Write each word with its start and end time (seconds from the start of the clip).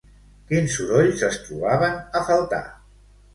Quins 0.53 0.71
sorolls 0.77 1.21
es 1.27 1.37
trobaven 1.49 2.01
a 2.21 2.23
faltar? 2.31 2.63